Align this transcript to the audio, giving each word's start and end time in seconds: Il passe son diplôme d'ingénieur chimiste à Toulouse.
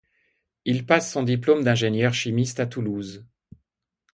Il 0.65 0.87
passe 0.87 1.11
son 1.11 1.21
diplôme 1.21 1.63
d'ingénieur 1.63 2.11
chimiste 2.15 2.59
à 2.59 2.65
Toulouse. 2.65 3.23